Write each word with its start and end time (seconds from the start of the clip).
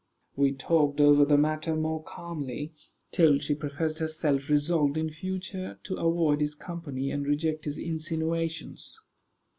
We 0.35 0.53
talked 0.53 0.99
over 0.99 1.25
the 1.25 1.37
matter 1.37 1.75
more 1.75 2.01
calmly, 2.01 2.73
till 3.11 3.37
she 3.37 3.53
professed 3.53 3.99
herself 3.99 4.49
resolved 4.49 4.97
in 4.97 5.11
future 5.11 5.77
to 5.83 5.93
avoid 5.95 6.41
his 6.41 6.55
company, 6.55 7.11
and 7.11 7.23
reject 7.23 7.65
his 7.65 7.77
insinuations. 7.77 8.99